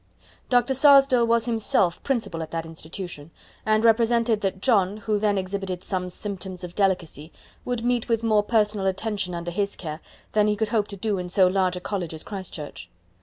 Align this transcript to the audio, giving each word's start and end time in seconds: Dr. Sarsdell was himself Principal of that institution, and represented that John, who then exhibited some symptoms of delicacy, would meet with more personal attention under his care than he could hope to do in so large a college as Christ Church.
Dr. 0.49 0.73
Sarsdell 0.73 1.27
was 1.27 1.45
himself 1.45 2.01
Principal 2.01 2.41
of 2.41 2.49
that 2.49 2.65
institution, 2.65 3.29
and 3.67 3.83
represented 3.85 4.41
that 4.41 4.59
John, 4.59 4.97
who 4.97 5.19
then 5.19 5.37
exhibited 5.37 5.83
some 5.83 6.09
symptoms 6.09 6.63
of 6.63 6.73
delicacy, 6.73 7.31
would 7.65 7.85
meet 7.85 8.09
with 8.09 8.23
more 8.23 8.41
personal 8.41 8.87
attention 8.87 9.35
under 9.35 9.51
his 9.51 9.75
care 9.75 9.99
than 10.31 10.47
he 10.47 10.55
could 10.55 10.69
hope 10.69 10.87
to 10.87 10.97
do 10.97 11.19
in 11.19 11.29
so 11.29 11.45
large 11.45 11.75
a 11.75 11.79
college 11.79 12.15
as 12.15 12.23
Christ 12.23 12.51
Church. 12.51 12.89